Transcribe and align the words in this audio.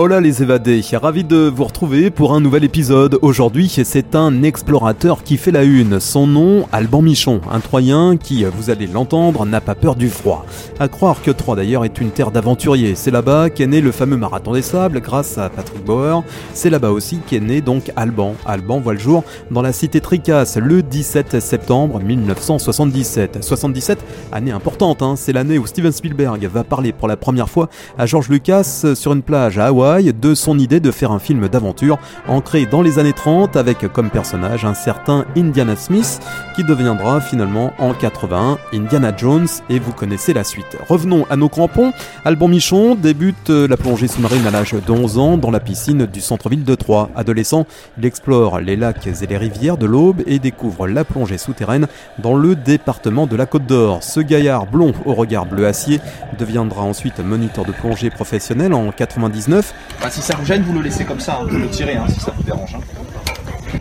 Hola 0.00 0.20
les 0.20 0.44
évadés, 0.44 0.80
ravi 0.92 1.24
de 1.24 1.52
vous 1.52 1.64
retrouver 1.64 2.10
pour 2.12 2.32
un 2.32 2.40
nouvel 2.40 2.62
épisode. 2.62 3.18
Aujourd'hui, 3.20 3.68
c'est 3.68 4.14
un 4.14 4.44
explorateur 4.44 5.24
qui 5.24 5.36
fait 5.36 5.50
la 5.50 5.64
une. 5.64 5.98
Son 5.98 6.28
nom, 6.28 6.68
Alban 6.70 7.02
Michon, 7.02 7.40
un 7.50 7.58
Troyen 7.58 8.16
qui, 8.16 8.44
vous 8.44 8.70
allez 8.70 8.86
l'entendre, 8.86 9.44
n'a 9.44 9.60
pas 9.60 9.74
peur 9.74 9.96
du 9.96 10.08
froid. 10.08 10.46
À 10.78 10.86
croire 10.86 11.20
que 11.20 11.32
Troyes 11.32 11.56
d'ailleurs 11.56 11.84
est 11.84 12.00
une 12.00 12.12
terre 12.12 12.30
d'aventuriers. 12.30 12.94
C'est 12.94 13.10
là-bas 13.10 13.50
qu'est 13.50 13.66
né 13.66 13.80
le 13.80 13.90
fameux 13.90 14.16
marathon 14.16 14.52
des 14.52 14.62
sables 14.62 15.00
grâce 15.00 15.36
à 15.36 15.48
Patrick 15.48 15.84
Bauer. 15.84 16.22
C'est 16.54 16.70
là-bas 16.70 16.90
aussi 16.90 17.18
qu'est 17.26 17.40
né 17.40 17.60
donc 17.60 17.90
Alban. 17.96 18.36
Alban 18.46 18.78
voit 18.78 18.92
le 18.92 19.00
jour 19.00 19.24
dans 19.50 19.62
la 19.62 19.72
cité 19.72 20.00
Tricasse 20.00 20.58
le 20.58 20.84
17 20.84 21.40
septembre 21.40 21.98
1977. 21.98 23.42
77, 23.42 23.98
année 24.30 24.52
importante, 24.52 25.02
hein. 25.02 25.14
c'est 25.16 25.32
l'année 25.32 25.58
où 25.58 25.66
Steven 25.66 25.90
Spielberg 25.90 26.46
va 26.46 26.62
parler 26.62 26.92
pour 26.92 27.08
la 27.08 27.16
première 27.16 27.48
fois 27.48 27.68
à 27.98 28.06
George 28.06 28.28
Lucas 28.28 28.84
sur 28.94 29.12
une 29.12 29.22
plage 29.22 29.58
à 29.58 29.66
Hawaï 29.66 29.87
de 29.88 30.34
son 30.34 30.58
idée 30.58 30.80
de 30.80 30.90
faire 30.90 31.12
un 31.12 31.18
film 31.18 31.48
d'aventure 31.48 31.98
ancré 32.26 32.66
dans 32.66 32.82
les 32.82 32.98
années 32.98 33.14
30 33.14 33.56
avec 33.56 33.90
comme 33.90 34.10
personnage 34.10 34.66
un 34.66 34.74
certain 34.74 35.24
Indiana 35.34 35.76
Smith 35.76 36.20
qui 36.54 36.62
deviendra 36.62 37.22
finalement 37.22 37.72
en 37.78 37.94
81 37.94 38.58
Indiana 38.74 39.14
Jones 39.16 39.48
et 39.70 39.78
vous 39.78 39.92
connaissez 39.92 40.34
la 40.34 40.44
suite. 40.44 40.76
Revenons 40.90 41.24
à 41.30 41.36
nos 41.36 41.48
crampons. 41.48 41.94
Alban 42.26 42.48
Michon 42.48 42.96
débute 42.96 43.48
la 43.48 43.78
plongée 43.78 44.08
sous-marine 44.08 44.46
à 44.46 44.50
l'âge 44.50 44.72
de 44.74 44.92
11 44.92 45.16
ans 45.16 45.38
dans 45.38 45.50
la 45.50 45.60
piscine 45.60 46.04
du 46.04 46.20
centre-ville 46.20 46.64
de 46.64 46.74
Troyes. 46.74 47.08
Adolescent, 47.16 47.66
il 47.96 48.04
explore 48.04 48.60
les 48.60 48.76
lacs 48.76 49.06
et 49.06 49.26
les 49.26 49.36
rivières 49.38 49.78
de 49.78 49.86
l'Aube 49.86 50.20
et 50.26 50.38
découvre 50.38 50.86
la 50.86 51.04
plongée 51.04 51.38
souterraine 51.38 51.86
dans 52.18 52.36
le 52.36 52.56
département 52.56 53.26
de 53.26 53.36
la 53.36 53.46
Côte 53.46 53.64
d'Or. 53.64 54.02
Ce 54.02 54.20
gaillard 54.20 54.66
blond 54.66 54.92
au 55.06 55.14
regard 55.14 55.46
bleu 55.46 55.66
acier 55.66 55.98
deviendra 56.38 56.82
ensuite 56.82 57.20
moniteur 57.20 57.64
de 57.64 57.72
plongée 57.72 58.10
professionnel 58.10 58.74
en 58.74 58.92
99 58.92 59.72
bah, 60.00 60.10
si 60.10 60.20
ça 60.20 60.36
vous 60.36 60.44
gêne, 60.44 60.62
vous 60.62 60.72
le 60.72 60.82
laissez 60.82 61.04
comme 61.04 61.20
ça, 61.20 61.40
vous 61.48 61.58
le 61.58 61.68
tirez 61.68 61.96
hein, 61.96 62.06
si 62.08 62.20
ça 62.20 62.32
vous 62.36 62.42
dérange. 62.42 62.74
Hein. 62.74 62.80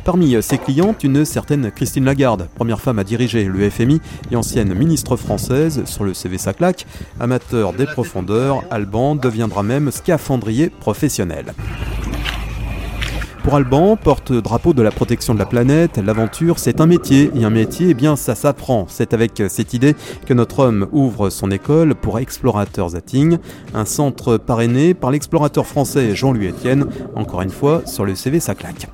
Parmi 0.04 0.42
ses 0.42 0.58
clientes, 0.58 1.04
une 1.04 1.26
certaine 1.26 1.72
Christine 1.72 2.06
Lagarde, 2.06 2.48
première 2.56 2.80
femme 2.80 3.00
à 3.00 3.04
diriger 3.04 3.46
le 3.46 3.70
FMI 3.70 4.02
et 4.32 4.36
ancienne 4.36 4.74
ministre 4.74 5.16
française 5.16 5.84
sur 5.86 6.04
le 6.04 6.14
CV 6.14 6.38
Saclac. 6.38 6.86
Amateur 7.20 7.74
des 7.74 7.86
profondeurs, 7.86 8.64
Alban 8.70 9.16
deviendra 9.16 9.64
même 9.64 9.92
scaphandrier 9.92 10.70
professionnel. 10.70 11.54
Pour 13.48 13.56
Alban, 13.56 13.96
porte-drapeau 13.96 14.74
de 14.74 14.82
la 14.82 14.92
protection 14.92 15.34
de 15.34 15.40
la 15.40 15.46
planète, 15.46 16.00
l'aventure 16.00 16.60
c'est 16.60 16.82
un 16.82 16.86
métier, 16.86 17.32
et 17.34 17.46
un 17.46 17.50
métier, 17.50 17.92
eh 17.92 17.94
bien 17.94 18.18
ça 18.18 18.36
s'apprend. 18.36 18.88
C'est 18.90 19.14
avec 19.14 19.42
cette 19.48 19.74
idée 19.74 19.96
que 20.26 20.34
notre 20.34 20.60
homme 20.60 20.90
ouvre 20.92 21.30
son 21.30 21.50
école 21.50 21.96
pour 21.96 22.20
explorateurs 22.20 22.94
à 22.94 23.00
un 23.74 23.86
centre 23.86 24.36
parrainé 24.36 24.94
par 24.94 25.12
l'explorateur 25.12 25.66
français 25.66 26.14
Jean-Louis 26.14 26.50
Etienne, 26.50 26.88
encore 27.16 27.42
une 27.42 27.50
fois 27.50 27.84
sur 27.86 28.04
le 28.04 28.16
CV 28.16 28.42
ça 28.42 28.54
claque. 28.54 28.90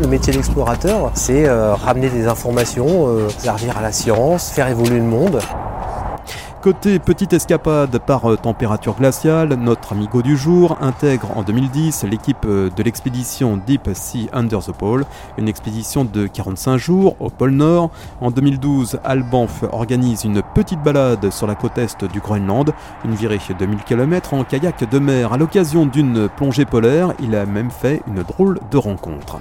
Le 0.00 0.08
métier 0.08 0.32
d'explorateur, 0.32 1.10
c'est 1.12 1.46
euh, 1.46 1.74
ramener 1.74 2.08
des 2.08 2.26
informations, 2.26 3.06
euh, 3.08 3.28
servir 3.36 3.76
à 3.76 3.82
la 3.82 3.92
science, 3.92 4.50
faire 4.50 4.68
évoluer 4.68 4.96
le 4.96 5.04
monde. 5.04 5.40
Côté 6.62 6.98
petite 6.98 7.32
escapade 7.32 7.98
par 8.00 8.30
euh, 8.30 8.36
température 8.36 8.94
glaciale, 8.94 9.54
notre 9.54 9.94
amigo 9.94 10.20
du 10.20 10.36
jour 10.36 10.76
intègre 10.82 11.34
en 11.34 11.42
2010 11.42 12.04
l'équipe 12.04 12.36
euh, 12.44 12.68
de 12.76 12.82
l'expédition 12.82 13.56
Deep 13.56 13.88
Sea 13.94 14.28
Under 14.34 14.62
the 14.62 14.72
Pole, 14.72 15.06
une 15.38 15.48
expédition 15.48 16.04
de 16.04 16.26
45 16.26 16.76
jours 16.76 17.16
au 17.18 17.30
pôle 17.30 17.52
Nord. 17.52 17.90
En 18.20 18.30
2012, 18.30 19.00
Alban 19.04 19.46
organise 19.72 20.24
une 20.24 20.42
petite 20.54 20.82
balade 20.82 21.30
sur 21.30 21.46
la 21.46 21.54
côte 21.54 21.78
est 21.78 22.04
du 22.04 22.20
Groenland, 22.20 22.74
une 23.06 23.14
virée 23.14 23.40
de 23.58 23.64
1000 23.64 23.78
km 23.84 24.34
en 24.34 24.44
kayak 24.44 24.86
de 24.86 24.98
mer. 24.98 25.32
À 25.32 25.38
l'occasion 25.38 25.86
d'une 25.86 26.28
plongée 26.28 26.66
polaire, 26.66 27.14
il 27.22 27.34
a 27.36 27.46
même 27.46 27.70
fait 27.70 28.02
une 28.06 28.22
drôle 28.22 28.60
de 28.70 28.76
rencontre. 28.76 29.38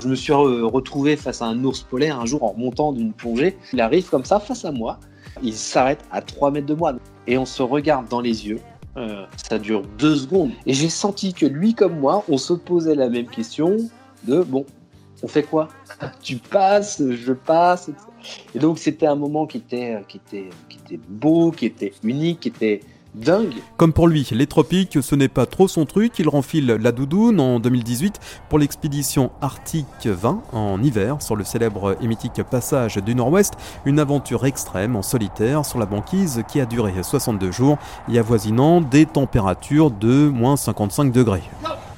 Je 0.00 0.06
me 0.06 0.14
suis 0.14 0.32
retrouvé 0.32 1.16
face 1.16 1.42
à 1.42 1.46
un 1.46 1.64
ours 1.64 1.82
polaire 1.82 2.20
un 2.20 2.26
jour 2.26 2.44
en 2.44 2.54
montant 2.56 2.92
d'une 2.92 3.12
plongée. 3.12 3.58
Il 3.72 3.80
arrive 3.80 4.08
comme 4.08 4.24
ça 4.24 4.38
face 4.38 4.64
à 4.64 4.70
moi. 4.70 5.00
Il 5.42 5.54
s'arrête 5.54 6.04
à 6.10 6.22
3 6.22 6.50
mètres 6.50 6.66
de 6.66 6.74
moi 6.74 6.94
et 7.26 7.38
on 7.38 7.46
se 7.46 7.62
regarde 7.62 8.08
dans 8.08 8.20
les 8.20 8.46
yeux. 8.46 8.60
Euh, 8.96 9.26
ça 9.36 9.58
dure 9.58 9.82
deux 9.98 10.14
secondes. 10.14 10.52
Et 10.66 10.72
j'ai 10.72 10.88
senti 10.88 11.34
que 11.34 11.46
lui 11.46 11.74
comme 11.74 11.98
moi, 11.98 12.24
on 12.28 12.38
se 12.38 12.52
posait 12.52 12.94
la 12.94 13.08
même 13.08 13.26
question 13.26 13.76
de 14.24 14.42
bon, 14.42 14.64
on 15.22 15.28
fait 15.28 15.42
quoi? 15.42 15.68
Tu 16.22 16.36
passes, 16.36 17.02
je 17.10 17.32
passe. 17.32 17.90
Et 18.54 18.58
donc 18.58 18.78
c'était 18.78 19.06
un 19.06 19.16
moment 19.16 19.46
qui 19.46 19.58
était, 19.58 20.00
qui 20.08 20.18
était, 20.18 20.50
qui 20.68 20.78
était 20.78 21.00
beau, 21.08 21.50
qui 21.50 21.66
était 21.66 21.92
unique, 22.02 22.40
qui 22.40 22.48
était 22.48 22.80
dingue. 23.14 23.54
Comme 23.76 23.92
pour 23.92 24.08
lui, 24.08 24.28
les 24.32 24.46
tropiques, 24.46 24.98
ce 25.02 25.14
n'est 25.14 25.28
pas 25.28 25.46
trop 25.46 25.68
son 25.68 25.86
truc. 25.86 26.18
Il 26.18 26.28
renfile 26.28 26.66
la 26.66 26.92
doudoune 26.92 27.40
en 27.40 27.60
2018 27.60 28.20
pour 28.48 28.58
l'expédition 28.58 29.30
Arctique 29.40 30.06
20 30.06 30.42
en 30.52 30.82
hiver 30.82 31.20
sur 31.20 31.36
le 31.36 31.44
célèbre 31.44 31.96
et 32.00 32.06
mythique 32.06 32.42
passage 32.42 32.96
du 32.96 33.14
Nord-Ouest. 33.14 33.54
Une 33.84 33.98
aventure 33.98 34.46
extrême 34.46 34.96
en 34.96 35.02
solitaire 35.02 35.64
sur 35.64 35.78
la 35.78 35.86
banquise 35.86 36.42
qui 36.48 36.60
a 36.60 36.66
duré 36.66 36.92
62 37.02 37.50
jours 37.50 37.78
et 38.10 38.18
avoisinant 38.18 38.80
des 38.80 39.06
températures 39.06 39.90
de 39.90 40.28
moins 40.28 40.56
55 40.56 41.12
degrés. 41.12 41.42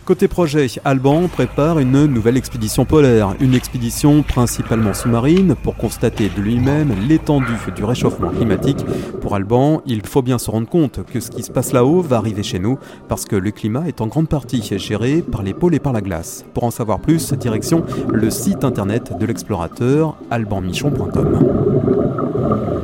Côté 0.06 0.28
projet, 0.28 0.68
Alban 0.84 1.26
prépare 1.26 1.80
une 1.80 2.06
nouvelle 2.06 2.36
expédition 2.36 2.84
polaire, 2.84 3.34
une 3.40 3.54
expédition 3.54 4.22
principalement 4.22 4.94
sous-marine 4.94 5.56
pour 5.60 5.76
constater 5.76 6.28
de 6.28 6.40
lui-même 6.40 6.94
l'étendue 7.08 7.72
du 7.74 7.82
réchauffement 7.82 8.30
climatique. 8.30 8.86
Pour 9.20 9.34
Alban, 9.34 9.82
il 9.84 10.06
faut 10.06 10.22
bien 10.22 10.38
se 10.38 10.48
rendre 10.48 10.68
compte 10.68 11.00
que 11.12 11.18
ce 11.18 11.32
qui 11.32 11.42
se 11.42 11.50
passe 11.50 11.72
là-haut 11.72 12.02
va 12.02 12.18
arriver 12.18 12.44
chez 12.44 12.60
nous 12.60 12.78
parce 13.08 13.24
que 13.24 13.34
le 13.34 13.50
climat 13.50 13.88
est 13.88 14.00
en 14.00 14.06
grande 14.06 14.28
partie 14.28 14.62
géré 14.78 15.22
par 15.22 15.42
les 15.42 15.54
pôles 15.54 15.74
et 15.74 15.80
par 15.80 15.92
la 15.92 16.02
glace. 16.02 16.44
Pour 16.54 16.62
en 16.62 16.70
savoir 16.70 17.00
plus, 17.00 17.32
direction 17.32 17.82
le 18.08 18.30
site 18.30 18.62
internet 18.62 19.18
de 19.18 19.26
l'explorateur 19.26 20.14
albanmichon.com. 20.30 22.75